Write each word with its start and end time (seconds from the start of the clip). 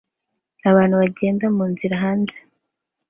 Abantu 0.69 0.95
bagenda 1.01 1.45
munzira 1.55 1.95
hanze 2.03 2.37